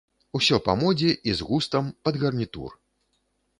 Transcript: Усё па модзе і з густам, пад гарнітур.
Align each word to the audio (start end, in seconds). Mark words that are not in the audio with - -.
Усё 0.37 0.55
па 0.67 0.73
модзе 0.83 1.11
і 1.29 1.37
з 1.41 1.47
густам, 1.51 1.93
пад 2.09 2.19
гарнітур. 2.25 2.71